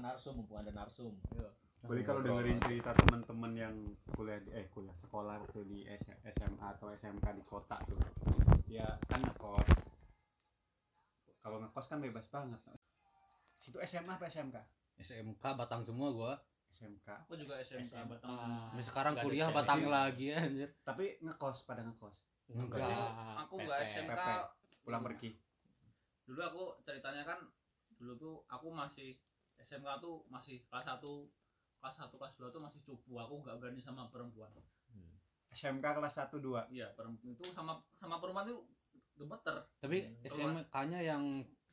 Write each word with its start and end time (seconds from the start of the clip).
sama 0.00 0.16
narsum 0.16 0.32
mumpung 0.32 0.56
ada 0.56 0.72
narsum 0.72 1.12
Jadi 1.84 2.02
kalau 2.08 2.24
Ngobrol 2.24 2.40
dengerin 2.40 2.58
cerita 2.64 2.96
teman-teman 3.04 3.52
yang 3.52 3.74
kuliah 4.16 4.40
di 4.40 4.48
eh 4.52 4.64
kuliah 4.72 4.96
sekolah 4.96 5.44
waktu 5.44 5.60
di 5.68 5.78
SMA 6.24 6.64
atau 6.76 6.88
SMK 6.92 7.24
di 7.36 7.44
kota 7.44 7.80
tuh, 7.88 7.96
ya 8.68 8.84
kan 9.08 9.24
ngekos. 9.24 9.64
Kalau 11.40 11.56
ngekos 11.64 11.86
kan 11.88 12.04
bebas 12.04 12.28
banget. 12.28 12.60
Situ 13.60 13.80
SMA 13.80 14.12
apa 14.12 14.28
SMK? 14.28 14.56
SMK 15.00 15.44
Batang 15.56 15.80
semua 15.84 16.12
gua 16.12 16.32
SMK. 16.76 17.08
aku 17.24 17.40
juga 17.40 17.56
SMK 17.64 17.80
SMK. 17.96 18.08
Batang 18.12 18.32
Ini 18.76 18.82
sekarang 18.84 19.12
ada 19.16 19.24
kuliah. 19.24 19.48
Batang 19.48 19.80
lagi 19.88 20.36
anjir 20.36 20.68
Tapi 20.84 21.16
ngekos 21.24 21.64
pada 21.64 21.80
ngekos. 21.80 22.16
enggak 22.52 23.08
aku 23.40 23.56
nggak 23.56 23.80
PP. 23.84 23.92
SMK. 24.04 24.20
Pulang 24.84 25.04
pergi. 25.04 25.32
dulu 26.28 26.40
aku 26.44 26.64
ceritanya 26.84 27.24
kan 27.24 27.40
dulu 27.96 28.12
tuh 28.20 28.34
aku 28.52 28.68
masih 28.68 29.16
SMK 29.60 29.88
tuh 29.98 30.24
masih 30.26 30.64
kelas 30.64 30.86
1 30.86 31.00
kelas 31.76 31.94
1 31.98 32.12
kelas 32.12 32.34
2 32.34 32.50
tuh 32.50 32.60
masih 32.60 32.80
cupu 32.82 33.14
aku 33.14 33.40
nggak 33.40 33.56
berani 33.56 33.78
sama 33.78 34.08
perempuan 34.08 34.50
SMK 35.50 35.82
kelas 35.82 36.14
1 36.14 36.38
2. 36.38 36.70
iya 36.70 36.86
perempuan 36.90 37.32
itu 37.32 37.42
sama 37.48 37.72
sama 37.92 38.16
perempuan 38.16 38.46
tuh 38.46 38.64
gemeter 39.14 39.56
tapi 39.78 39.98
Hmm. 40.02 40.24
SMK-nya 40.24 41.00
yang 41.02 41.22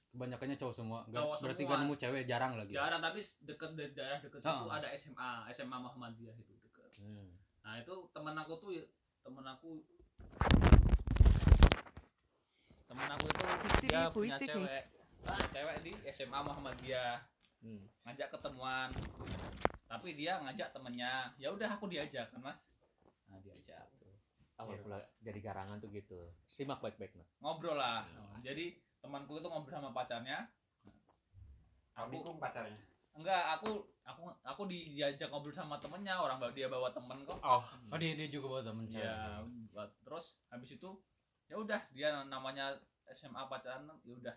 kebanyakannya 0.10 0.56
cowok 0.56 0.76
semua 0.76 1.00
Nggak- 1.06 1.22
Cowok 1.22 1.38
berarti 1.40 1.62
semua. 1.62 1.70
gak 1.70 1.80
nemu 1.80 1.96
cewek 1.98 2.24
jarang 2.26 2.54
lagi 2.56 2.74
jarang 2.74 3.00
tapi 3.00 3.20
deket 3.42 3.70
dari 3.74 3.92
daerah 3.94 4.20
deket 4.20 4.40
Ah. 4.42 4.56
itu 4.58 4.68
ada 4.74 4.88
SMA 4.94 5.30
SMA 5.52 5.78
Muhammadiyah 5.78 6.36
itu 6.36 6.54
deket 6.58 6.92
Hmm. 6.98 7.30
nah 7.62 7.76
itu 7.76 7.94
temen 8.10 8.36
aku 8.36 8.54
tuh 8.58 8.72
temen 9.22 9.46
aku 9.46 9.72
temen 12.88 13.08
aku 13.10 13.26
itu 13.28 13.42
Puisi 13.60 13.86
dia 13.86 14.00
punya 14.00 14.10
puisi 14.10 14.44
nih. 14.44 14.50
cewek 14.50 14.84
punya 15.22 15.46
cewek 15.50 15.76
di 15.82 15.92
SMA 16.10 16.40
Muhammadiyah 16.42 17.16
Hmm. 17.68 17.84
ngajak 18.08 18.32
ketemuan. 18.32 18.90
Tapi 19.88 20.16
dia 20.16 20.40
ngajak 20.40 20.72
temennya. 20.72 21.36
Ya 21.36 21.52
udah 21.52 21.76
aku 21.76 21.92
diajak 21.92 22.32
kan 22.32 22.40
mas? 22.40 22.56
Nah 23.28 23.44
diajak 23.44 23.84
awal 24.58 24.74
Iya. 24.74 24.82
pula 24.82 25.00
jadi 25.20 25.40
garangan 25.44 25.78
tuh 25.78 25.92
gitu. 25.92 26.32
Simak 26.48 26.80
baik-baik 26.80 27.12
nah 27.14 27.28
ngobrol 27.40 27.76
lah. 27.76 28.08
Oh, 28.18 28.40
jadi 28.40 28.74
temanku 28.98 29.36
itu 29.36 29.46
ngobrol 29.46 29.76
sama 29.76 29.92
pacarnya. 29.92 30.48
Aku 31.94 32.08
Amikum 32.10 32.40
pacarnya. 32.40 32.80
enggak 33.18 33.58
aku 33.58 33.82
aku 34.02 34.22
aku 34.42 34.62
diajak 34.66 35.28
ngobrol 35.28 35.52
sama 35.52 35.76
temennya. 35.78 36.18
Orang 36.18 36.40
bawa 36.40 36.56
dia 36.56 36.72
bawa 36.72 36.90
temen 36.90 37.22
kok. 37.22 37.38
Oh, 37.44 37.62
oh 37.62 37.98
dia, 38.00 38.16
dia 38.16 38.32
juga 38.32 38.58
bawa 38.58 38.64
temen 38.64 38.88
ya 38.90 39.44
buat 39.70 39.92
terus 40.02 40.40
habis 40.48 40.72
itu 40.72 40.90
ya 41.48 41.56
udah 41.60 41.82
dia 41.92 42.24
namanya 42.26 42.80
SMA 43.12 43.44
pacaran 43.46 43.86
ya 44.02 44.14
udah. 44.16 44.36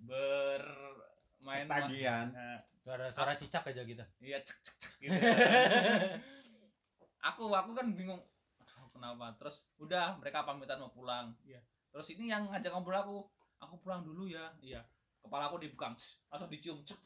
Bermain 0.00 1.19
Ketagihan. 1.40 2.26
Nah, 2.30 2.60
suara 2.84 3.04
suara 3.12 3.32
cicak 3.36 3.64
aja 3.72 3.82
gitu. 3.84 4.04
Iya 4.20 4.38
cek 4.44 4.58
cek 4.60 4.74
cek 4.80 4.92
gitu. 5.00 5.16
Aku 7.28 7.52
aku 7.52 7.70
kan 7.76 7.92
bingung 7.92 8.20
aduh 8.56 8.88
kenapa? 8.92 9.36
Terus 9.36 9.68
udah 9.76 10.16
mereka 10.20 10.44
pamitan 10.44 10.80
mau 10.80 10.92
pulang. 10.92 11.36
Iya. 11.44 11.60
Terus 11.92 12.08
ini 12.16 12.32
yang 12.32 12.48
ngajak 12.48 12.72
ngobrol 12.72 12.96
aku 12.96 13.16
aku 13.60 13.74
pulang 13.84 14.04
dulu 14.04 14.28
ya. 14.28 14.52
Iya. 14.64 14.80
Kepala 15.20 15.52
aku 15.52 15.60
dibuka 15.60 15.92
langsung 16.32 16.48
dicium 16.48 16.80
cek 16.84 16.96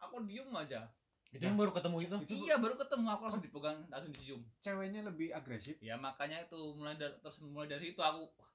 aku 0.00 0.24
diem 0.24 0.48
aja. 0.56 0.88
Itu 1.28 1.44
yang 1.44 1.60
baru 1.60 1.76
ketemu 1.76 1.96
itu? 2.00 2.16
Iya 2.48 2.56
baru 2.56 2.80
ketemu. 2.80 3.06
Aku 3.12 3.22
langsung 3.28 3.44
dipegang 3.44 3.78
langsung 3.92 4.12
dicium. 4.16 4.40
Ceweknya 4.64 5.04
lebih 5.04 5.36
agresif. 5.36 5.76
ya 5.84 6.00
makanya 6.00 6.48
itu 6.48 6.56
mulai 6.72 6.96
dari 6.96 7.12
terus 7.20 7.36
mulai 7.44 7.68
dari 7.68 7.92
itu 7.92 8.00
aku 8.00 8.32
wah 8.40 8.50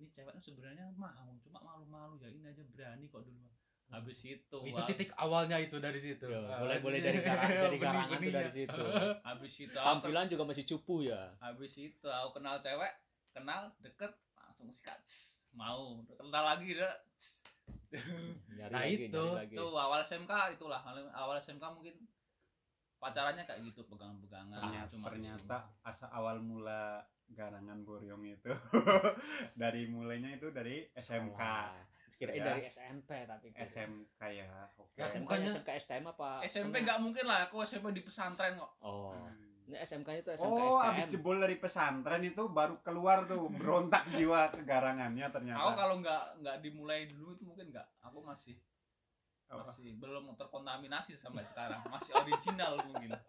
ini 0.00 0.08
ceweknya 0.10 0.40
sebenarnya 0.40 0.84
mau 0.96 1.36
cuma 1.44 1.60
malu-malu. 1.60 2.16
Ya 2.24 2.32
ini 2.32 2.48
aja 2.48 2.64
berani 2.64 3.12
kok 3.12 3.28
dulu 3.28 3.53
habis 3.86 4.18
itu 4.20 4.56
itu 4.60 4.74
wah, 4.74 4.86
titik 4.86 5.10
awalnya 5.14 5.56
itu 5.56 5.76
dari 5.78 5.98
situ. 5.98 6.24
Yo, 6.24 6.40
Ah, 6.44 6.60
boleh 6.60 6.78
boleh 6.80 6.98
dari 6.98 7.18
jadi 7.20 7.26
garangan 7.26 7.50
tuh 7.52 7.78
Benih-benihnya. 7.78 8.34
dari 8.34 8.50
situ. 8.52 8.82
Habis 9.28 9.54
itu 9.60 9.76
aku 9.76 9.86
tampilan 9.86 10.26
juga 10.26 10.44
masih 10.44 10.64
cupu 10.66 10.94
ya. 11.04 11.30
Habis 11.38 11.74
itu 11.76 12.06
aku 12.06 12.28
kenal 12.36 12.58
cewek 12.58 12.92
kenal 13.30 13.70
deket 13.78 14.10
langsung 14.34 14.70
sikat. 14.70 14.98
Mau 15.52 16.02
kenal 16.10 16.44
lagi 16.48 16.74
deh 16.74 16.94
nyari 18.56 18.72
Nah, 18.72 18.82
lagi 18.82 19.06
itu. 19.06 19.24
lagi. 19.32 19.54
itu 19.54 19.64
awal 19.70 20.00
SMK 20.00 20.32
itulah. 20.52 20.80
Awal 21.12 21.38
SMK 21.38 21.64
mungkin 21.70 21.94
pacarannya 22.96 23.44
kayak 23.44 23.60
gitu 23.64 23.84
pegang-pegangan 23.84 24.58
ternyata, 24.58 24.88
cuma 24.90 25.06
ternyata 25.06 25.56
asa 25.82 26.08
awal 26.08 26.40
mula 26.40 27.04
garangan 27.26 27.84
Boryong 27.84 28.24
itu 28.26 28.48
dari 29.54 29.86
mulainya 29.86 30.32
itu 30.32 30.48
dari 30.48 30.88
SMK 30.90 31.36
Sekolah. 31.36 31.93
Kirain 32.14 32.36
Ya. 32.36 32.44
dari 32.46 32.62
SMP 32.64 33.10
tapi 33.24 33.46
SMK 33.50 34.20
ya 34.30 34.48
oke 34.74 34.94
Ya, 34.94 35.04
SMK 35.04 35.26
SMK-nya 35.28 35.48
SMK 35.52 35.68
STM 35.76 36.04
apa 36.08 36.28
SMP 36.44 36.74
nggak 36.80 36.98
mungkin 36.98 37.24
lah 37.24 37.46
aku 37.46 37.62
SMP 37.62 37.90
di 37.90 38.00
pesantren 38.00 38.54
kok 38.54 38.72
oh 38.80 39.14
Hmm. 39.14 39.32
ini 39.64 39.76
SMK 39.78 40.08
itu 40.18 40.30
SMK 40.30 40.44
Oh, 40.46 40.76
STM 40.76 40.88
abis 40.92 41.04
jebol 41.10 41.36
dari 41.38 41.56
pesantren 41.56 42.22
itu 42.22 42.42
baru 42.48 42.78
keluar 42.80 43.24
tuh 43.24 43.48
berontak 43.50 44.04
jiwa 44.10 44.52
kegarangannya 44.52 45.26
ternyata. 45.26 45.56
aku 45.58 45.72
kalau 45.74 45.94
nggak 45.98 46.22
nggak 46.38 46.56
dimulai 46.60 47.06
dulu 47.06 47.32
itu 47.32 47.44
mungkin 47.44 47.66
nggak 47.68 47.86
aku 48.00 48.20
masih? 48.20 48.54
Masih 49.46 49.94
belum 49.96 50.34
terkontaminasi 50.34 51.14
sampai 51.14 51.44
sekarang. 51.44 51.80
Masih 51.86 52.12
original 52.16 52.80
mungkin. 52.82 53.12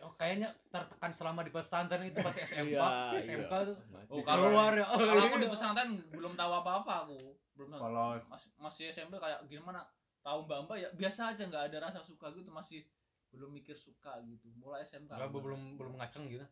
Oh, 0.00 0.16
kayaknya 0.16 0.48
tertekan 0.72 1.12
selama 1.12 1.44
di 1.44 1.52
pesantren 1.52 2.00
itu 2.00 2.24
pasti 2.24 2.40
SMK 2.40 2.72
Iya, 2.72 3.20
SMK 3.20 3.52
iya. 3.52 3.68
tuh. 3.68 3.76
Masih 3.92 4.08
Oh, 4.10 4.24
kalau- 4.24 4.48
keluar 4.48 4.72
ya. 4.72 4.86
kalau 4.88 5.22
aku 5.22 5.36
di 5.36 5.48
pesantren 5.52 5.90
belum 6.08 6.32
tahu 6.34 6.52
apa-apa 6.56 7.04
aku. 7.04 7.20
Belum 7.52 7.68
tahu. 7.68 7.80
Kalau 7.84 8.06
masih, 8.24 8.48
masih 8.56 8.84
SMP 8.88 9.20
kayak 9.20 9.44
gimana? 9.44 9.84
Tahu 10.24 10.48
mbak 10.48 10.58
mbak 10.64 10.76
ya 10.78 10.88
biasa 10.96 11.36
aja 11.36 11.44
nggak 11.44 11.64
ada 11.68 11.78
rasa 11.84 12.00
suka 12.00 12.32
gitu. 12.32 12.48
Masih 12.48 12.88
belum 13.28 13.52
mikir 13.52 13.76
suka 13.76 14.24
gitu. 14.24 14.48
Mulai 14.56 14.80
SMK 14.82 15.12
Enggak, 15.12 15.36
belum 15.36 15.76
belum 15.76 15.92
ngaceng 16.00 16.32
gitu. 16.32 16.48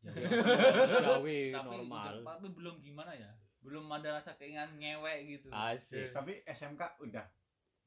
Ya, 0.00 0.08
tapi 1.12 1.52
normal. 1.52 2.24
tapi 2.24 2.46
belum 2.48 2.80
gimana 2.80 3.12
ya? 3.12 3.28
Belum 3.60 3.84
ada 3.92 4.16
rasa 4.16 4.32
keinginan 4.32 4.80
ngewek 4.80 5.28
gitu. 5.28 5.52
Asik. 5.52 6.16
Tapi 6.16 6.40
SMK 6.46 7.04
udah 7.04 7.26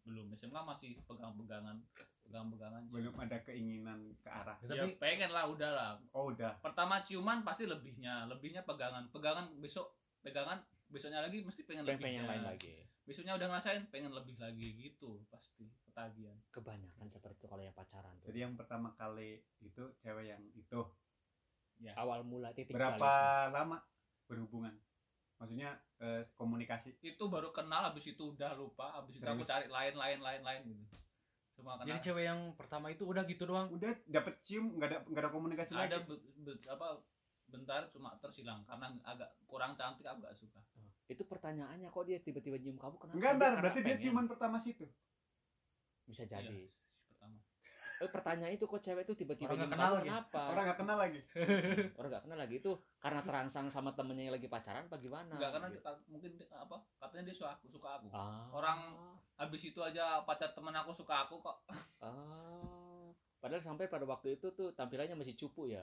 belum 0.01 0.33
SMK 0.33 0.57
masih 0.65 0.97
pegang-pegangan 1.05 1.77
pegang-pegangan 2.25 2.83
belum 2.89 3.13
ada 3.21 3.37
keinginan 3.45 4.15
ke 4.23 4.29
arah. 4.31 4.57
Ya, 4.65 4.73
ya 4.73 4.87
tapi 4.87 4.89
pengen 4.97 5.29
lah 5.35 5.45
udah 5.51 5.71
lah. 5.71 5.91
Oh, 6.15 6.31
udah. 6.33 6.57
pertama 6.63 7.03
ciuman 7.05 7.45
pasti 7.45 7.69
lebihnya 7.69 8.25
lebihnya 8.25 8.65
pegangan. 8.65 9.11
Pegangan 9.13 9.51
besok 9.61 9.93
pegangan 10.23 10.63
besoknya 10.89 11.21
lagi 11.21 11.43
mesti 11.45 11.67
pengen 11.67 11.85
pengen 11.85 11.99
lebihnya. 12.01 12.23
pengen 12.23 12.31
lain 12.31 12.45
lagi. 12.47 12.75
Besoknya 13.01 13.33
udah 13.35 13.47
ngerasain 13.51 13.83
pengen 13.91 14.13
lebih 14.13 14.37
lagi 14.37 14.67
gitu 14.77 15.21
pasti 15.27 15.67
ketagihan. 15.85 16.37
Kebanyakan 16.53 17.07
seperti 17.11 17.43
itu 17.43 17.47
kalau 17.51 17.63
yang 17.65 17.75
pacaran 17.75 18.13
tuh. 18.21 18.31
Jadi 18.31 18.39
yang 18.47 18.53
pertama 18.55 18.93
kali 18.95 19.41
itu 19.61 19.83
cewek 20.01 20.31
yang 20.31 20.43
itu. 20.55 20.81
Ya. 21.81 21.97
Awal 21.97 22.21
mula 22.21 22.53
titik 22.53 22.77
berapa 22.77 22.97
balik. 23.01 23.53
lama 23.57 23.77
berhubungan? 24.29 24.73
Maksudnya 25.41 25.73
eh, 25.97 26.29
komunikasi. 26.37 27.01
Itu 27.01 27.25
baru 27.33 27.49
kenal 27.49 27.89
habis 27.89 28.05
itu 28.05 28.37
udah 28.37 28.53
lupa 28.53 28.93
habis 28.93 29.17
itu 29.17 29.25
aku 29.25 29.41
cari 29.41 29.65
lain 29.65 29.97
lain 29.97 30.19
lain 30.21 30.41
lain. 30.45 30.61
Gitu 30.69 31.01
semua 31.61 31.75
kenal. 31.77 31.87
jadi 31.93 31.99
cewek 32.09 32.23
yang 32.25 32.39
pertama 32.55 32.87
itu 32.89 33.03
udah 33.03 33.23
gitu 33.27 33.43
doang? 33.43 33.67
Udah 33.69 33.91
dapet 34.07 34.39
cium 34.41 34.79
nggak 34.79 34.87
ada 34.87 34.97
nggak 35.05 35.21
ada 35.21 35.31
komunikasi 35.31 35.71
ada 35.75 35.99
lagi. 35.99 36.07
be- 36.07 36.23
be- 36.41 36.69
apa 36.71 36.87
bentar 37.51 37.85
cuma 37.91 38.15
tersilang 38.23 38.63
karena 38.63 38.95
agak 39.03 39.29
kurang 39.43 39.75
cantik 39.75 40.07
aku 40.07 40.23
gak 40.23 40.37
suka. 40.39 40.63
Itu 41.11 41.27
pertanyaannya 41.27 41.91
kok 41.91 42.07
dia 42.07 42.23
tiba-tiba 42.23 42.55
nyium 42.55 42.79
kamu 42.79 42.95
kenapa? 42.95 43.17
Enggak, 43.19 43.31
ntar 43.35 43.51
berarti 43.59 43.79
dia 43.83 43.97
ciuman 43.99 44.25
pertama 44.31 44.57
situ. 44.57 44.87
bisa 46.07 46.27
jadi. 46.27 46.49
Iya, 46.49 46.67
pertanyaan 48.07 48.49
itu 48.49 48.63
kok 48.63 48.79
cewek 48.79 49.03
itu 49.03 49.13
tiba-tiba 49.13 49.51
Orang 49.51 49.67
kenal 49.67 49.91
lagi. 49.93 50.07
kenapa? 50.07 50.41
Orang 50.47 50.63
nggak 50.63 50.79
kenal 50.79 50.97
lagi. 50.97 51.21
orang 51.99 52.09
nggak 52.09 52.23
kenal 52.23 52.39
lagi. 52.39 52.55
Itu 52.57 52.71
karena 52.97 53.21
terangsang 53.21 53.67
sama 53.67 53.91
temennya 53.91 54.23
yang 54.25 54.33
lagi 54.33 54.47
pacaran 54.47 54.85
apa 54.85 54.97
gimana? 54.97 55.29
Enggak 55.31 55.51
karena 55.51 55.67
Gitu. 55.69 55.83
dia- 55.83 56.03
mungkin 56.07 56.31
apa 56.49 56.75
katanya 56.97 57.23
dia 57.23 57.35
suka 57.35 57.49
aku 57.53 57.65
suka 57.67 57.89
aku. 57.93 58.07
Ah, 58.09 58.49
orang- 58.51 58.95
habis 59.35 59.61
itu 59.63 59.77
aja 59.77 60.21
pacar 60.21 60.49
teman 60.51 60.73
aku 60.73 60.95
suka 60.95 61.21
aku 61.21 61.37
kok. 61.37 61.57
Ah. 61.99 63.09
Padahal 63.37 63.59
sampai 63.59 63.85
pada 63.85 64.05
waktu 64.05 64.35
itu 64.35 64.49
tuh 64.49 64.69
tampilannya 64.71 65.13
masih 65.13 65.33
cupu 65.35 65.65
ya 65.67 65.81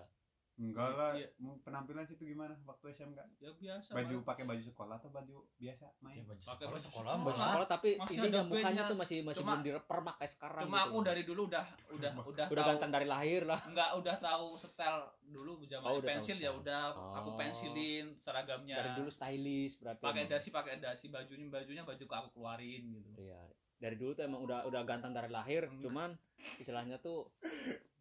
Enggak 0.58 0.90
lah. 0.93 1.14
Mau 1.38 1.55
Penampilan 1.60 2.02
situ 2.02 2.22
gimana 2.25 2.50
waktu 2.62 2.90
SMK? 2.90 3.14
ya 3.38 3.50
biasa 3.52 3.94
Baju 3.94 4.16
Pak. 4.16 4.26
pakai 4.28 4.44
baju 4.44 4.62
sekolah 4.64 4.94
atau 4.96 5.08
baju 5.08 5.37
biasa 5.55 5.84
ya 5.87 5.93
main? 6.00 6.19
baju 6.20 6.43
Pakai 6.43 6.49
sekolah 6.58 6.75
baju 6.75 6.82
sekolah 6.82 6.90
sekolah. 7.08 7.14
baju 7.25 7.38
sekolah 7.40 7.69
tapi 7.69 7.88
masih 7.94 8.16
ada 8.19 8.40
mukanya 8.43 8.66
bandnya. 8.66 8.82
tuh 8.84 8.96
masih 8.96 9.19
masih 9.22 9.38
Cuma- 9.38 9.52
belum 9.52 9.64
direpermak 9.64 10.14
kayak 10.16 10.32
sekarang 10.32 10.62
cuma 10.64 10.76
gitu. 10.76 10.84
aku 10.84 10.99
dari 11.00 11.22
dulu 11.22 11.40
udah 11.44 11.64
udah 11.88 12.10
udah 12.12 12.44
udah 12.44 12.46
tahu 12.58 12.69
ganteng 12.69 12.90
dari 12.90 13.06
lahir 13.06 13.43
lah 13.44 13.60
enggak 13.64 13.90
udah 13.94 14.16
tahu 14.19 14.46
setel 14.55 14.96
dulu 15.25 15.52
zaman 15.64 15.87
Oh, 15.87 16.00
pensil 16.00 16.37
ya 16.37 16.50
udah 16.50 16.82
aku 17.14 17.28
Oh. 17.28 17.37
pensilin 17.37 18.06
seragamnya 18.16 18.76
dari 18.76 18.90
dulu 18.94 19.08
stylish 19.08 19.75
berarti 19.76 20.02
pakai 20.02 20.25
dasi 20.26 20.49
pakai 20.50 20.72
dasi 20.76 21.06
bajunya 21.06 21.46
bajunya 21.46 21.82
baju 21.82 22.02
aku 22.02 22.28
keluarin 22.32 22.82
gitu 22.93 23.11
iya 23.16 23.38
dari 23.76 23.94
dulu 23.94 24.11
tuh 24.12 24.25
emang 24.25 24.43
udah 24.43 24.64
udah 24.64 24.82
ganteng 24.82 25.12
dari 25.12 25.28
lahir 25.28 25.64
Hmm. 25.64 25.78
cuman 25.78 26.11
istilahnya 26.56 26.99
tuh 26.99 27.31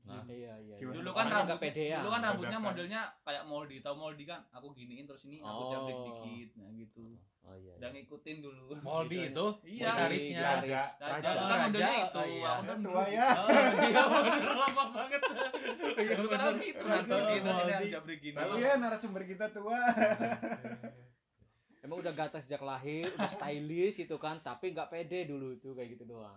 Nah. 0.07 0.24
Iya 0.25 0.54
iya. 0.57 0.75
Iya. 0.77 0.88
dulu 0.89 1.12
kan 1.12 1.27
Orangnya 1.27 1.36
rambutnya 1.45 1.57
pede 1.59 1.83
ya. 1.86 1.98
dulu 2.00 2.09
kan 2.09 2.21
rambutnya 2.24 2.59
modelnya 2.59 3.01
kayak 3.21 3.44
moldi 3.44 3.75
tau 3.77 3.94
moldi 3.94 4.24
kan 4.24 4.39
aku 4.50 4.71
giniin 4.71 5.04
terus 5.04 5.24
ini 5.24 5.38
aku 5.38 5.51
Oh. 5.59 5.69
jabrik 5.69 5.98
dikit 6.01 6.50
nah 6.56 6.69
gitu 6.71 7.07
Oh 7.42 7.56
iya. 7.56 7.74
udah 7.75 7.89
ngikutin 7.89 8.38
dulu 8.39 8.75
Moldi 8.77 9.19
itu 9.25 9.45
Iya. 9.65 9.88
gitarisnya 9.89 10.39
Raja. 10.59 10.81
Raja. 10.98 11.30
kan 11.31 11.57
modelnya 11.65 11.88
Raja, 11.89 12.04
itu 12.06 12.18
oh 12.18 12.25
iya. 12.25 12.50
aku 12.50 12.63
kan 12.65 12.77
tua 12.81 13.04
ya 13.06 13.27
Oh, 13.30 13.48
iya 13.81 14.01
bener 14.06 14.56
lama 14.57 14.83
banget. 14.94 15.21
Iya 15.98 16.13
dulu 16.13 16.27
kan 16.27 16.38
bener. 16.38 16.48
aku 16.50 16.60
gitu 16.62 16.83
nanti 16.83 17.12
Oh, 17.13 17.27
gitu 17.30 17.50
sini 17.50 17.71
Moldi. 17.74 17.88
jabrik 17.89 18.19
gini 18.21 18.36
Tahu 18.38 18.56
ya 18.57 18.71
narasumber 18.77 19.24
kita 19.24 19.45
tua 19.50 19.80
Emang 21.80 21.98
udah 22.00 22.12
gatal 22.12 22.42
sejak 22.42 22.60
lahir, 22.62 23.07
udah 23.13 23.30
stylish 23.30 23.95
gitu 23.98 24.15
kan, 24.18 24.42
tapi 24.42 24.71
nggak 24.71 24.89
pede 24.89 25.24
dulu 25.24 25.51
itu 25.53 25.71
kayak 25.71 25.95
gitu 25.95 26.03
doang. 26.06 26.36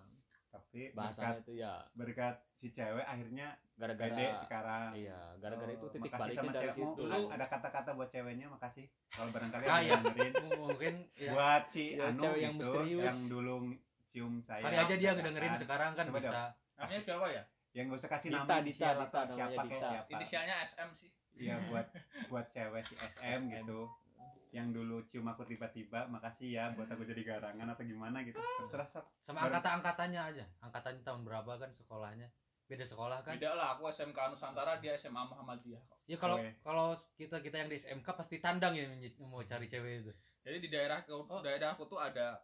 Tapi 0.50 0.91
Bahasanya 0.91 1.31
berkat, 1.32 1.41
itu 1.41 1.52
ya 1.56 1.73
berkat 1.93 2.35
si 2.55 2.69
cewek 2.69 3.02
akhirnya 3.02 3.47
gara-gara 3.75 4.11
pede 4.11 4.26
sekarang 4.43 4.91
iya, 4.93 5.20
gara-gara 5.38 5.70
itu 5.70 5.81
Oh, 5.81 5.91
titik 5.91 6.02
makasih 6.05 6.20
baliknya 6.20 6.43
sama 6.43 6.52
dari 6.52 6.61
cewek. 6.67 6.76
Mau 6.76 6.93
situ. 6.93 7.02
Dulu- 7.02 7.31
ada 7.31 7.47
kata-kata 7.47 7.91
buat 7.94 8.08
ceweknya 8.11 8.47
makasih 8.49 8.85
kalau 9.08 9.31
barangkali 9.31 9.64
yang 9.82 10.02
dengerin 10.02 10.32
Mungkin 10.61 10.94
ya, 11.14 11.31
buat 11.32 11.64
si 11.67 11.85
Ya, 11.93 12.05
Anu 12.06 12.20
cewek 12.20 12.38
yang 12.38 12.55
gitu, 12.55 12.64
misterius. 12.67 13.05
yang 13.05 13.19
dulu 13.26 13.55
cium 14.06 14.35
saya 14.41 14.61
kali 14.61 14.76
aja 14.76 14.94
dia 14.97 15.11
ngedengerin 15.12 15.52
sekarang 15.56 15.91
kan 15.93 16.05
Coba 16.05 16.19
bisa. 16.19 16.43
namanya 16.76 17.00
siapa 17.00 17.26
ya 17.31 17.43
yang 17.70 17.85
gak 17.87 17.97
usah 17.97 18.11
kasih 18.11 18.29
Dita, 18.29 18.37
nama 18.37 18.43
Dita, 18.43 18.58
inisial 18.61 18.94
Dita, 18.99 19.20
siapa 19.25 19.62
Dita. 19.62 19.88
siapa 19.88 20.08
inisialnya 20.11 20.55
SM 20.67 20.88
sih 20.93 21.11
iya 21.38 21.55
buat 21.64 21.87
buat 22.31 22.47
cewek 22.49 22.82
si 22.85 22.94
SM, 22.99 23.23
SM. 23.23 23.43
gitu 23.55 23.81
yang 24.50 24.70
dulu 24.70 25.06
cium 25.06 25.25
aku 25.25 25.47
tiba-tiba 25.47 26.06
makasih 26.06 26.50
ya 26.52 26.64
buat 26.73 26.87
aku 26.87 27.02
jadi 27.05 27.23
garangan 27.25 27.70
atau 27.70 27.82
gimana 27.82 28.20
gitu 28.20 28.35
terserah 28.35 28.88
Sat. 28.88 29.06
Sama 29.20 29.41
Bareng- 29.41 29.55
angkatan-angkatannya 29.55 30.20
aja. 30.25 30.44
Angkatannya 30.58 31.02
tahun 31.02 31.23
berapa 31.23 31.52
kan 31.56 31.70
sekolahnya? 31.73 32.26
Beda 32.67 32.82
sekolah 32.85 33.19
kan? 33.20 33.35
beda 33.35 33.50
lah 33.52 33.75
aku 33.75 33.87
SMK 33.88 34.14
Nusantara 34.31 34.79
dia 34.79 34.94
SMA 34.94 35.19
Muhammadiyah 35.20 35.82
kok 35.85 35.99
Ya 36.06 36.14
kalau 36.17 36.38
Oke. 36.38 36.55
kalau 36.61 36.87
kita 37.14 37.38
kita 37.38 37.56
yang 37.56 37.67
di 37.67 37.75
SMK 37.76 38.06
pasti 38.08 38.38
tandang 38.38 38.75
ya 38.75 38.87
menye- 38.87 39.19
mau 39.20 39.43
cari 39.43 39.67
cewek 39.67 39.93
itu. 40.00 40.12
jadi 40.41 40.56
di 40.56 40.69
daerah 40.69 41.02
ke 41.02 41.11
Oh. 41.11 41.38
daerah 41.41 41.75
aku 41.75 41.85
tuh 41.85 41.99
ada 41.99 42.38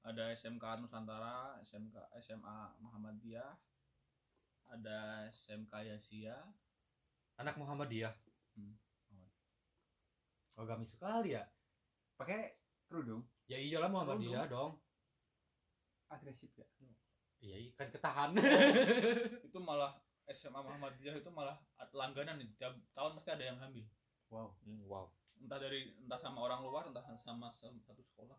ada 0.00 0.24
SMK 0.32 0.62
Nusantara 0.78 1.58
SMK 1.60 1.94
SMA 2.20 2.58
Muhammadiyah 2.78 3.50
ada 4.68 4.98
SMK 5.28 5.74
Yasia 5.86 6.38
Anak 7.34 7.54
Muhammadiyah. 7.56 8.14
Hmm. 8.54 8.78
Oh, 10.54 10.64
gamis 10.64 10.92
sekali 10.92 11.32
ya. 11.32 11.44
pakai 12.14 12.54
kerudung 12.86 13.24
Ya 13.44 13.56
iyalah 13.56 13.88
Muhammadiyah 13.88 14.46
dong. 14.46 14.78
agresif 16.08 16.52
ya 16.54 16.66
Iya, 17.42 17.74
kan 17.74 17.90
ketahan. 17.90 18.30
itu 19.48 19.58
malah 19.58 19.98
SMA 20.30 20.54
Muhammadiyah 20.56 21.18
itu 21.18 21.26
malah 21.28 21.58
langganan 21.90 22.38
nih 22.38 22.46
tiap 22.54 22.78
tahun 22.92 23.18
pasti 23.18 23.30
ada 23.30 23.44
yang 23.44 23.58
hamil 23.58 23.82
wow 24.28 24.54
Hmm, 24.62 24.86
wow. 24.86 25.10
entah 25.36 25.58
dari 25.58 25.90
entah 25.98 26.16
sama 26.16 26.38
orang 26.40 26.62
luar 26.62 26.86
entah 26.86 27.02
sama 27.18 27.50
satu 27.50 27.74
sekolah 28.04 28.38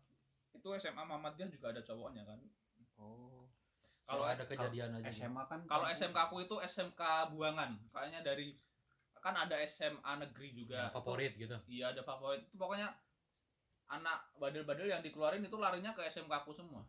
itu 0.54 0.68
SMA 0.80 1.02
Muhammadiyah 1.02 1.50
juga 1.50 1.70
ada 1.70 1.82
cowoknya 1.82 2.24
kan 2.24 2.40
Oh. 2.94 3.50
kalau 4.06 4.22
ada 4.22 4.46
kejadian 4.46 4.94
aja. 4.96 5.10
SMA 5.10 5.42
kan 5.44 5.66
kalau 5.66 5.84
SMK 5.84 6.14
aku 6.14 6.40
itu 6.40 6.56
SMK 6.62 7.00
Buangan 7.30 7.74
kayaknya 7.90 8.22
dari 8.22 8.54
kan 9.24 9.32
ada 9.40 9.56
SMA 9.64 10.12
negeri 10.20 10.52
juga 10.52 10.92
Yang 10.92 11.00
favorit 11.00 11.32
gitu. 11.40 11.56
Itu- 11.56 11.72
iya 11.72 11.96
ada 11.96 12.04
favorit 12.04 12.44
itu 12.44 12.56
pokoknya 12.60 12.92
anak 13.88 14.28
badel-badel 14.36 14.92
yang 14.92 15.00
dikeluarin 15.00 15.40
itu 15.40 15.56
larinya 15.56 15.96
ke 15.96 16.04
SMK 16.04 16.44
aku 16.44 16.52
semua 16.52 16.84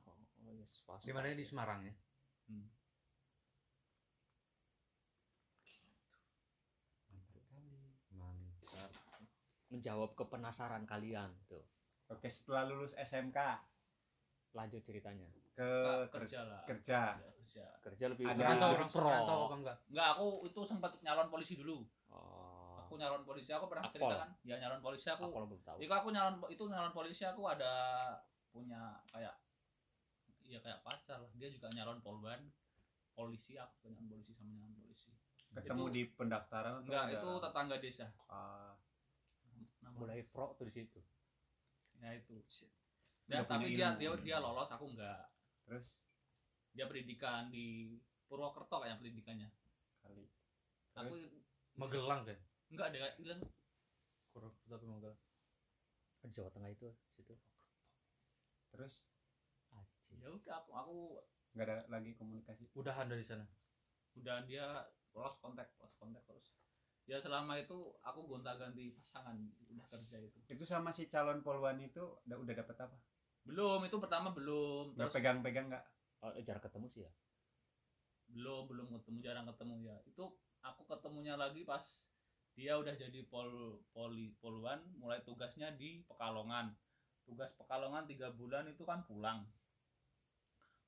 Oh, 0.46 0.54
yes, 0.54 0.86
pasti. 0.86 1.10
Di 1.10 1.14
mana 1.16 1.34
di 1.34 1.42
Semarang 1.42 1.82
ya? 1.90 1.94
Hmm. 2.52 2.70
Mantap. 8.14 8.92
Menjawab 9.74 10.14
kepenasaran 10.14 10.86
kalian 10.86 11.34
tuh. 11.50 11.66
oke 12.06 12.30
setelah 12.30 12.70
lulus 12.70 12.94
SMK 12.94 13.40
Lanjut 14.56 14.82
ceritanya. 14.82 15.28
ke 15.52 15.64
ker- 15.64 16.08
kerja 16.12 16.40
lah 16.44 16.62
kerja 16.66 17.00
Ya, 17.16 17.32
kerja 17.40 17.64
Kerja 17.80 18.06
lebih 18.12 18.28
Ada- 18.28 18.60
orang 18.66 18.90
pro. 18.90 19.08
merantau 19.08 19.40
apa 19.46 19.56
enggak? 19.56 19.78
enggak 19.88 20.08
aku 20.12 20.26
itu 20.44 20.62
sempat 20.66 20.92
nyalon 21.00 21.28
polisi 21.30 21.56
dulu 21.56 21.80
Oh. 22.10 22.76
aku 22.78 22.96
nyalon 22.96 23.24
polisi 23.24 23.50
aku 23.50 23.66
pernah 23.66 23.84
Akpol. 23.86 23.96
cerita 23.98 24.16
kan 24.18 24.30
ya 24.44 24.56
nyalon 24.58 24.82
polisi 24.82 25.08
aku 25.08 25.24
Aku 25.26 25.36
belum 25.46 25.62
tahu. 25.62 25.78
Itu 25.80 25.94
aku 25.94 26.08
nyalon 26.10 26.36
itu 26.50 26.64
nyalon 26.66 26.92
polisi 26.92 27.24
aku 27.24 27.42
ada 27.46 27.72
punya 28.50 29.00
kayak 29.08 29.36
iya 30.42 30.60
kayak 30.60 30.80
pacar 30.82 31.18
lah. 31.18 31.32
Dia 31.34 31.48
juga 31.48 31.68
nyalon 31.70 32.00
polban 32.00 32.52
polisi 33.14 33.56
aku 33.56 33.72
juga 33.82 33.96
nyalon 33.96 34.08
polisi 34.12 34.32
sama 34.34 34.52
nyalon 34.54 34.76
polisi. 34.78 35.12
ketemu 35.54 35.84
Itu- 35.86 35.94
di 35.94 36.02
pendaftaran 36.10 36.72
atau 36.74 36.84
Enggak, 36.84 37.06
itu 37.14 37.30
tetangga 37.40 37.76
desa. 37.78 38.08
Ah, 38.28 38.76
Nama- 39.80 39.96
Mulai 39.98 40.20
pro 40.26 40.52
tuh 40.54 40.68
di 40.68 40.74
situ. 40.74 41.00
Ya 41.96 42.12
itu. 42.12 42.36
Dan 43.26 43.42
tapi 43.50 43.74
dia 43.74 43.98
dia 43.98 44.14
dia 44.22 44.38
lolos, 44.38 44.70
aku 44.70 44.94
enggak. 44.94 45.30
terus 45.66 45.98
Dia 46.76 46.86
pendidikan 46.86 47.50
di 47.50 47.98
Purwokerto 48.30 48.82
kayak 48.84 49.02
pendidikannya. 49.02 49.50
kali 50.06 50.26
Aku? 50.96 51.14
Magelang 51.76 52.24
kan? 52.24 52.40
enggak 52.72 52.88
ada 52.94 53.14
bilang 53.20 53.42
Kurang 54.32 54.54
tapi 54.68 54.86
Magelang. 54.88 55.20
Di 56.24 56.28
Jawa 56.34 56.50
Tengah 56.50 56.72
itu 56.74 56.90
situ. 57.14 57.36
terus 58.74 59.06
Aji. 59.72 60.20
ya 60.20 60.30
udah 60.32 60.56
aku 60.60 60.72
aku 60.76 60.96
nggak 61.56 61.66
ada 61.68 61.78
lagi 61.88 62.12
komunikasi 62.20 62.68
Udahan 62.76 63.08
dari 63.08 63.24
sana. 63.24 63.48
udah 64.20 64.44
dia 64.44 64.84
lolos 65.16 65.36
kontak 65.40 65.72
lolos 65.80 65.96
kontak 65.96 66.24
terus 66.28 66.52
ya 67.08 67.22
selama 67.22 67.56
itu 67.62 67.96
aku 68.04 68.20
gonta 68.28 68.58
ganti 68.60 68.92
pasangan 69.00 69.38
udah 69.72 69.86
kerja 69.88 70.18
itu 70.20 70.40
itu 70.50 70.64
sama 70.68 70.90
si 70.92 71.08
calon 71.08 71.40
polwan 71.46 71.80
itu 71.80 72.02
udah 72.28 72.36
udah 72.42 72.54
dapet 72.58 72.76
apa 72.82 72.98
belum 73.46 73.86
itu 73.86 73.98
pertama 74.02 74.34
belum. 74.34 74.98
Nggak 74.98 75.10
terus 75.10 75.16
pegang-pegang 75.16 75.66
nggak? 75.70 75.86
Oh, 76.26 76.34
jarang 76.42 76.64
ketemu 76.66 76.88
sih 76.90 77.02
ya. 77.06 77.12
belum 78.26 78.66
belum 78.66 78.88
ketemu 79.00 79.18
jarang 79.22 79.46
ketemu 79.46 79.76
ya. 79.86 79.98
Itu 80.10 80.34
aku 80.66 80.82
ketemunya 80.90 81.38
lagi 81.38 81.62
pas 81.62 81.86
dia 82.58 82.74
udah 82.80 82.98
jadi 82.98 83.22
pol 83.30 83.80
poli 83.94 84.34
poluan 84.42 84.82
mulai 84.98 85.22
tugasnya 85.22 85.78
di 85.78 86.02
Pekalongan. 86.10 86.74
Tugas 87.26 87.54
Pekalongan 87.54 88.10
tiga 88.10 88.34
bulan 88.34 88.66
itu 88.66 88.82
kan 88.82 89.06
pulang. 89.06 89.46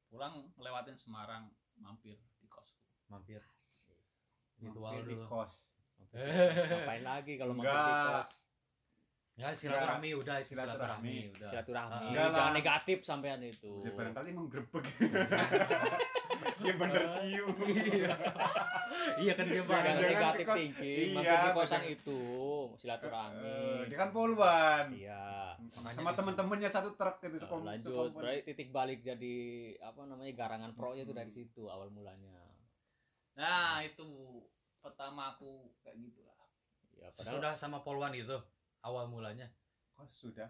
Pulang 0.09 0.49
lewatin 0.57 0.97
Semarang 0.97 1.53
mampir 1.77 2.17
di 2.41 2.47
kosku. 2.49 2.81
Mampir. 3.13 3.41
Ritual 4.57 4.97
Mampir 4.97 5.05
di 5.05 5.15
kos. 5.29 5.53
Mampir 6.01 6.17
di 6.17 6.25
kos. 6.25 6.69
Ngapain 6.73 7.03
lagi 7.05 7.33
kalau 7.37 7.53
mampir 7.53 7.77
di 7.77 7.93
kos? 8.09 8.46
Ya 9.37 9.53
silaturahmi 9.53 10.17
udah 10.17 10.41
Silaturahmi. 10.41 10.49
silaturahmi 10.49 11.15
udah. 11.31 11.47
Silaturahmi. 11.47 11.93
Ah, 11.93 12.01
enggak 12.03 12.25
Jangan 12.27 12.41
lah. 12.43 12.53
negatif 12.53 12.97
sampean 13.01 13.41
itu. 13.43 13.73
dia 13.79 13.93
barangkali 13.93 14.29
menggerebek 14.31 14.85
dia 16.57 16.73
bener 16.81 17.03
cium 17.15 17.53
Iya. 17.61 18.13
Iya 19.15 19.33
kan 19.33 19.45
dia 19.45 19.61
Jangan 19.61 19.95
negatif 19.95 20.41
kos. 20.43 20.57
thinking. 20.57 21.09
Iya, 21.15 21.35
di 21.37 21.49
kosan 21.53 21.79
bener. 21.79 21.93
itu 21.93 22.19
silaturahmi. 22.75 23.45
Eh, 23.45 23.81
dia 23.87 23.97
kan 23.99 24.09
polwan 24.09 24.85
Iya. 24.89 25.53
Makanya 25.71 25.93
sama 25.95 26.11
temen-temennya 26.13 26.69
satu 26.71 26.89
truk 26.91 27.21
itu 27.23 27.37
sekom- 27.37 27.61
lanjut 27.63 27.93
sekompon. 28.07 28.17
berarti 28.19 28.41
titik 28.43 28.69
balik 28.71 28.99
jadi 29.01 29.35
apa 29.79 30.01
namanya 30.03 30.33
garangan 30.35 30.73
pro 30.73 30.93
itu 30.93 31.05
Hmm. 31.07 31.19
dari 31.19 31.29
situ 31.31 31.65
awal 31.67 31.89
mulanya 31.89 32.41
nah 33.33 33.77
itu 33.79 34.01
pertama 34.79 35.29
aku 35.31 35.49
kayak 35.79 35.93
gitulah 35.99 36.33
ya 36.95 37.05
padahal 37.11 37.33
Sudah 37.35 37.53
sama 37.53 37.79
Polwan 37.79 38.09
itu 38.11 38.33
awal 38.87 39.05
mulanya. 39.07 39.47
kos 39.91 40.13
sudah 40.13 40.47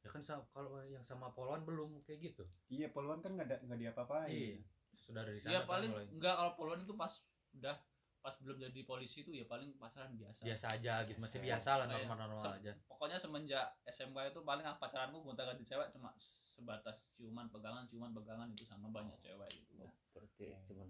Ya 0.00 0.10
kan 0.10 0.22
kalau 0.48 0.82
yang 0.82 1.02
sama 1.02 1.30
Polwan 1.30 1.62
belum 1.62 2.02
kayak 2.02 2.18
gitu. 2.24 2.42
iya 2.68 2.88
polwan 2.88 3.18
kan 3.18 3.32
nggak 3.32 3.46
ada 3.46 3.56
nggak 3.62 3.78
diapa-apain 3.80 4.26
Iya. 4.28 4.58
Sudah 4.96 5.22
dari 5.22 5.38
sana 5.38 5.52
ya 5.52 5.58
kan 5.60 5.68
paling 5.68 5.90
mulai. 5.90 6.06
enggak 6.10 6.34
kalau 6.34 6.52
poluan 6.54 6.80
itu 6.80 6.94
pas 6.94 7.12
udah 7.52 7.76
pas 8.18 8.34
belum 8.38 8.58
jadi 8.60 8.80
polisi 8.82 9.22
itu 9.22 9.30
ya 9.32 9.42
paling 9.44 9.74
pacaran 9.76 10.14
biasa 10.14 10.42
biasa 10.42 10.66
aja 10.72 10.94
gitu 11.04 11.18
masih 11.18 11.38
Biasa. 11.38 11.46
biasa 11.58 11.70
lah 11.74 11.84
Iya. 11.84 11.94
normal-normal 12.00 12.44
aja 12.56 12.72
pokoknya 12.86 13.18
semenjak 13.18 13.66
SMK 13.84 14.18
itu 14.28 14.40
paling 14.40 14.62
ah, 14.62 14.74
pacaranku 14.76 15.18
gonta 15.20 15.42
ganti 15.42 15.62
cewek 15.64 15.90
cuma 15.90 16.14
sebatas 16.44 17.02
ciuman 17.12 17.46
pegangan 17.48 17.86
ciuman 17.86 18.10
pegangan 18.12 18.46
itu 18.48 18.62
sama 18.62 18.90
banyak 18.90 19.14
cewek 19.18 19.50
gitu 19.50 19.74
Oh, 19.80 19.90
berarti 20.12 20.54
cuman 20.64 20.86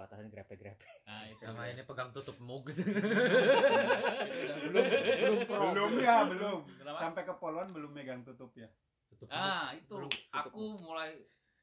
batasan 0.00 0.32
grepe-grepe. 0.32 0.80
Nah 1.04 1.28
itu 1.28 1.44
sama 1.44 1.68
ini 1.68 1.84
pegang 1.84 2.08
tutup 2.16 2.40
mug. 2.40 2.64
Gitu 2.64 2.80
belum 4.72 4.84
belum. 4.88 5.36
Pro 5.44 5.66
belum 5.76 5.92
ya 6.00 6.16
belum. 6.24 6.60
Kenapa? 6.80 6.98
sampai 7.04 7.22
ke 7.28 7.34
polwan 7.36 7.68
belum 7.76 7.92
megang 7.92 8.24
tutup 8.24 8.48
ya? 8.56 8.68
Tutup 9.12 9.28
mug. 9.28 9.36
ah 9.36 9.76
itu. 9.76 9.92
Belum, 9.92 10.10
aku 10.32 10.62
mulai 10.80 11.20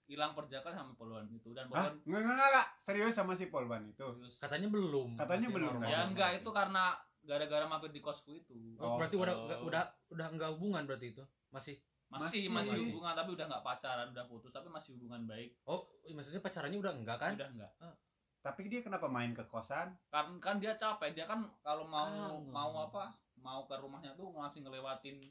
hilang 0.08 0.38
perjaka 0.38 0.70
sama 0.70 0.94
poluan 0.94 1.26
itu. 1.34 1.50
Dan 1.58 1.68
Hah? 1.74 1.90
poluan 1.90 1.98
nggak 2.06 2.22
nggak 2.22 2.36
nggak 2.38 2.50
nggak. 2.54 2.68
serius 2.86 3.14
sama 3.18 3.34
si 3.34 3.50
polwan 3.50 3.90
itu? 3.90 4.06
Serius. 4.06 4.38
katanya 4.38 4.68
belum. 4.70 5.10
Katanya 5.18 5.48
belum, 5.50 5.72
normal. 5.82 5.90
ya 5.90 6.00
enggak 6.06 6.30
itu 6.38 6.50
karena 6.54 6.84
gara-gara 7.28 7.66
mampir 7.68 7.92
di 7.92 8.00
kosku 8.00 8.38
itu. 8.38 8.56
Oh, 8.78 8.96
Oh, 8.96 8.98
berarti 9.02 9.18
udah 9.18 9.34
oh. 9.36 9.46
udah 9.50 9.58
udah 9.66 9.84
udah 10.14 10.28
enggak 10.30 10.50
hubungan 10.56 10.86
berarti 10.86 11.12
itu? 11.12 11.24
Masih? 11.50 11.76
Masih 12.08 12.48
Masih. 12.48 12.72
masih 12.72 12.78
hubungan 12.88 13.12
tapi 13.20 13.36
udah 13.36 13.46
nggak 13.52 13.64
pacaran 13.68 14.08
udah 14.16 14.26
putus 14.32 14.54
tapi 14.56 14.72
masih 14.72 14.96
hubungan 14.96 15.28
baik. 15.28 15.58
Oh 15.68 15.92
maksudnya 16.08 16.40
pacarannya 16.40 16.80
udah 16.80 16.94
enggak 16.96 17.18
kan? 17.20 17.36
Udah 17.36 17.52
enggak 17.52 17.72
tapi 18.40 18.68
dia 18.68 18.80
kenapa 18.80 19.06
main 19.06 19.32
ke 19.32 19.44
kosan? 19.46 19.92
Kan 20.08 20.40
kan 20.40 20.58
dia 20.58 20.74
capek. 20.74 21.12
Dia 21.12 21.26
kan 21.26 21.46
kalau 21.60 21.84
mau 21.84 22.08
Kangen. 22.38 22.48
mau 22.50 22.72
apa 22.82 23.12
mau 23.38 23.64
ke 23.64 23.76
rumahnya 23.76 24.14
tuh 24.14 24.32
masih 24.32 24.64
ngelewatin 24.64 25.30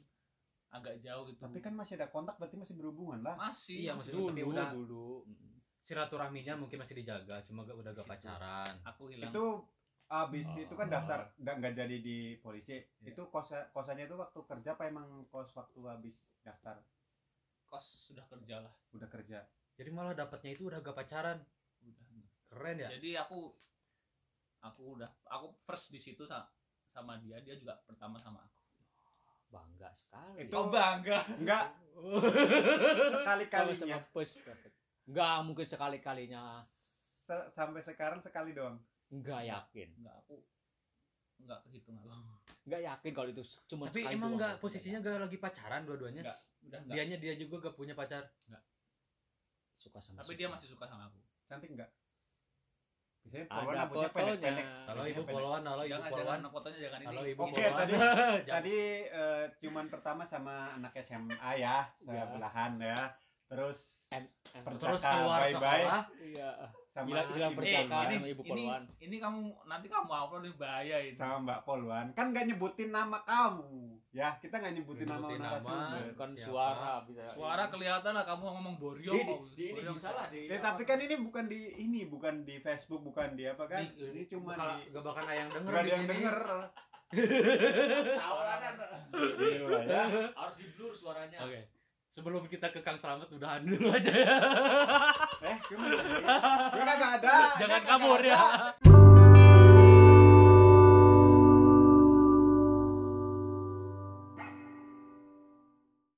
agak 0.69 0.99
jauh 0.99 1.23
gitu. 1.25 1.39
Tapi 1.39 1.59
kan 1.59 1.73
masih 1.73 1.95
ada 1.95 2.07
kontak 2.07 2.35
berarti 2.35 2.55
masih 2.55 2.75
berhubungan 2.75 3.23
lah. 3.23 3.35
Masih. 3.39 3.87
Iya, 3.87 3.95
masih. 3.95 4.13
maksudnya 4.13 4.29
tapi 4.29 4.41
dulu 4.41 4.51
udah- 4.53 4.71
dulu. 4.73 5.07
Silaturahminya 5.81 6.53
mungkin 6.57 6.83
masih 6.83 6.99
dijaga 6.99 7.39
cuma 7.47 7.63
gak, 7.63 7.79
udah 7.79 7.91
gak 7.93 8.05
pacaran. 8.05 8.73
Aku 8.83 9.07
hilang. 9.07 9.31
Itu 9.31 9.63
abis 10.07 10.47
Oh. 10.47 10.59
itu 10.59 10.71
kan 10.71 10.87
daftar 10.87 11.35
nggak 11.35 11.55
nggak 11.59 11.73
jadi 11.75 11.97
di 11.97 12.17
polisi. 12.37 12.79
Iya. 13.01 13.11
itu 13.11 13.21
kos 13.27 13.51
kosannya 13.71 14.07
itu 14.07 14.15
waktu 14.15 14.39
kerja 14.41 14.75
apa 14.75 14.87
emang 14.87 15.03
kos 15.27 15.51
waktu 15.51 15.79
habis 15.83 16.15
daftar? 16.41 16.79
Kos 17.65 18.07
sudah 18.07 18.23
kerja 18.25 18.59
lah. 18.61 18.71
Udah 18.91 19.07
kerja. 19.07 19.43
Jadi 19.75 19.89
malah 19.89 20.11
dapatnya 20.11 20.51
itu 20.51 20.67
udah 20.67 20.79
gak 20.79 20.95
pacaran 20.97 21.39
keren 22.47 22.77
ya? 22.79 22.89
Jadi 22.95 23.09
aku 23.15 23.51
aku 24.63 24.97
udah 24.97 25.09
aku 25.29 25.53
first 25.63 25.93
di 25.93 25.99
situ 26.01 26.25
sa- 26.25 26.49
sama 26.89 27.19
dia 27.21 27.37
dia 27.43 27.55
juga 27.55 27.77
pertama 27.85 28.17
sama 28.17 28.41
aku. 28.41 28.59
Bangga 29.47 29.89
sekali. 29.93 30.47
Itu- 30.47 30.55
oh 30.57 30.67
bangga? 30.67 31.23
Enggak. 31.39 31.71
Sekali 33.15 33.43
sama 33.47 33.53
kalinya 33.73 33.97
sama 33.97 33.99
bus 34.13 34.31
dapet. 34.43 34.71
nggak 35.07 35.37
mungkin 35.47 35.63
sekali 35.65 35.97
kalinya 36.03 36.67
sampai 37.55 37.79
sekarang 37.79 38.19
sekali 38.19 38.51
doang? 38.51 38.75
Nggak 39.07 39.41
yakin. 39.47 39.89
Enggak 40.03 40.15
aku 40.19 40.35
enggak 41.39 41.59
kehitung 41.63 41.95
aku. 41.97 42.11
Nggak 42.67 42.81
yakin 42.83 43.11
kalau 43.15 43.29
itu 43.31 43.43
cuma 43.71 43.87
tapi 43.87 44.03
sekali 44.03 44.15
emang 44.19 44.31
doang. 44.35 44.41
gak 44.43 44.53
posisinya 44.59 44.99
gak 44.99 45.21
lagi 45.25 45.37
pacaran 45.39 45.81
dua-duanya? 45.87 46.21
Udah 46.27 46.79
enggak. 46.83 46.95
Dianya 46.97 47.17
dia 47.23 47.33
juga 47.39 47.71
gak 47.71 47.75
punya 47.79 47.95
pacar? 47.95 48.27
Suka 49.79 50.01
sama 50.03 50.19
tapi 50.21 50.35
suka. 50.35 50.39
dia 50.43 50.47
masih 50.51 50.67
suka 50.67 50.85
sama 50.85 51.07
aku. 51.07 51.17
Cantik 51.47 51.71
enggak 51.71 51.87
biasanya 53.29 53.47
Ada 53.49 53.83
fotonya. 53.85 54.63
Biasanya 54.87 55.05
ibu 55.05 55.21
polwan 55.23 55.61
halo 55.61 55.83
ibu 55.83 56.01
polwan 56.01 56.39
jangan 56.39 56.49
fotonya 56.49 56.79
jangan 56.79 56.99
ini. 56.99 57.07
Halo 57.07 57.21
ibu 57.23 57.41
Oke, 57.43 57.53
polwan 57.57 57.77
tadi- 57.77 57.99
tadi 58.53 58.77
eh, 59.05 59.43
ciuman 59.55 59.87
pertama 59.87 60.23
sama 60.23 60.55
anak 60.73 60.93
SMA 60.97 61.49
ya 61.55 61.85
Ya. 62.03 62.23
sebelahan 62.23 62.79
ya 62.79 62.99
terus 63.47 63.77
em- 64.09 64.31
Per- 64.57 64.75
terus 64.77 64.99
keluar 64.99 65.39
bye-bye. 65.41 65.53
sekolah 65.53 66.03
iya. 66.21 66.51
Sama 66.89 67.07
hilang 67.07 67.27
hilang 67.29 67.51
ibu 67.51 67.59
percakapan 67.59 67.85
Polwan. 67.85 68.09
sama 68.09 68.27
ibu 68.27 68.41
ini, 68.41 68.49
polwan. 68.49 68.83
ini 68.97 69.15
kamu 69.19 69.39
nanti 69.63 69.85
kamu 69.87 70.07
upload 70.09 70.41
ini 70.41 70.55
bahaya 70.55 70.97
ini? 70.99 71.13
Sama 71.13 71.35
Mbak 71.39 71.59
Polwan. 71.61 72.07
Kan 72.11 72.25
nggak 72.27 72.45
nyebutin 72.47 72.89
nama 72.89 73.17
kamu. 73.21 73.69
Ya 74.09 74.33
kita 74.35 74.55
nggak 74.57 74.73
nyebutin 74.73 75.05
Nggak 75.05 75.13
nama 75.13 75.21
nyebutin 75.21 75.41
narasumber 75.45 75.85
nama. 76.01 76.17
kan 76.17 76.29
Siapa? 76.31 76.47
suara 76.47 76.91
bisa 77.05 77.21
suara 77.31 77.63
kelihatan 77.69 78.11
lah 78.11 78.25
kamu 78.25 78.43
ngomong 78.49 78.75
Boryo 78.77 79.11
di, 79.13 79.21
di, 79.21 79.35
di, 79.53 79.63
ini 79.67 79.73
Boryo 79.77 79.91
bisa 79.93 80.09
lah 80.09 80.25
di 80.27 80.41
Ya, 80.43 80.57
tapi 80.57 80.81
kan 80.83 80.97
ini 80.97 81.15
bukan 81.17 81.45
di 81.45 81.59
ini 81.77 81.99
bukan 82.03 82.33
di 82.41 82.55
Facebook 82.57 83.01
bukan 83.03 83.29
di 83.31 83.45
apa 83.45 83.63
kan? 83.63 83.85
Ini- 83.85 83.93
ini 84.09 84.21
cuma 84.25 84.51
bakal- 84.51 84.81
di 84.81 84.89
gak 84.89 85.03
bakal 85.05 85.21
ada 85.21 85.33
yang 85.35 85.49
denger 85.51 85.69
nggak 85.69 85.77
ada 85.77 85.85
di 85.85 85.93
yang 85.93 86.05
denger. 86.07 86.37
Tahu 88.19 88.39
lah 88.41 88.57
kan 88.57 88.73
ya. 89.85 90.03
Harus 90.33 90.55
di 90.55 90.65
blur 90.71 90.91
suaranya. 90.91 91.39
Oke 91.41 91.76
sebelum 92.17 92.49
kita 92.49 92.73
ke 92.73 92.81
Kang 92.81 92.97
Selamat 92.97 93.29
udahan 93.29 93.61
dulu 93.61 93.93
aja 94.01 94.09
ya. 94.09 94.35
Eh 95.45 95.57
gimana? 95.69 96.01
Gue 96.73 96.83
kagak 96.83 97.11
ada. 97.21 97.35
Jangan 97.61 97.81
kabur 97.85 98.17
ada. 98.25 98.33
ya 98.33 99.16